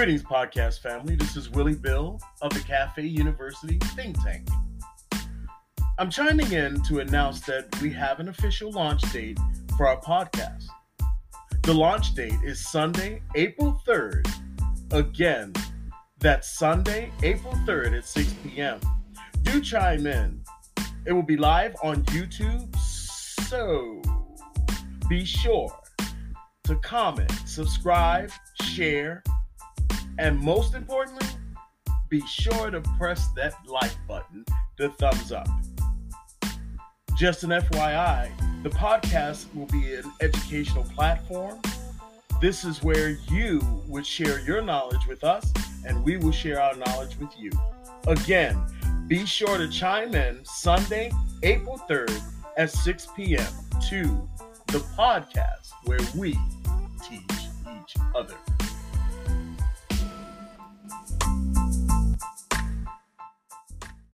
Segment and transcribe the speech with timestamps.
[0.00, 1.14] Greetings, podcast family.
[1.14, 4.48] This is Willie Bill of the Cafe University Think Tank.
[5.98, 9.38] I'm chiming in to announce that we have an official launch date
[9.76, 10.64] for our podcast.
[11.64, 14.26] The launch date is Sunday, April 3rd.
[14.90, 15.52] Again,
[16.18, 18.80] that's Sunday, April 3rd at 6 p.m.
[19.42, 20.42] Do chime in.
[21.04, 24.00] It will be live on YouTube, so
[25.10, 25.78] be sure
[26.64, 28.30] to comment, subscribe,
[28.62, 29.22] share,
[30.18, 31.26] and most importantly,
[32.08, 34.44] be sure to press that like button,
[34.76, 35.48] the thumbs up.
[37.16, 38.30] Just an FYI,
[38.62, 41.60] the podcast will be an educational platform.
[42.40, 45.52] This is where you would share your knowledge with us,
[45.86, 47.50] and we will share our knowledge with you.
[48.06, 48.58] Again,
[49.06, 52.20] be sure to chime in Sunday, April 3rd
[52.56, 53.52] at 6 p.m.
[53.88, 54.28] to
[54.68, 56.38] the podcast where we
[57.02, 57.22] teach
[57.76, 58.36] each other.